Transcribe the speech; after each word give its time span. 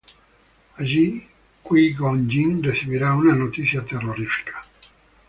Allí, 0.77 1.27
Qui-Gon 1.63 2.27
Jinn 2.27 2.63
recibirá 2.63 3.13
una 3.13 3.35
noticia 3.35 3.83
terrorífica. 3.85 4.65